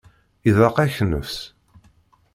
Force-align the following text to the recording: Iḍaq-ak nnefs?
Iḍaq-ak 0.49 0.95
nnefs? 1.05 1.37